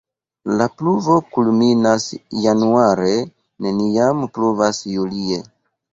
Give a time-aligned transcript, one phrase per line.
[0.59, 2.07] La pluvo kulminas
[2.45, 3.11] januare,
[3.67, 5.43] neniam pluvas julie.